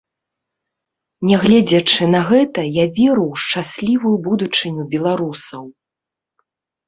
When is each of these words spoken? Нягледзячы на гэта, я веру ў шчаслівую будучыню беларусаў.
Нягледзячы 1.31 2.07
на 2.13 2.21
гэта, 2.29 2.61
я 2.77 2.85
веру 2.97 3.23
ў 3.31 3.35
шчаслівую 3.43 4.13
будучыню 4.29 4.83
беларусаў. 4.95 5.63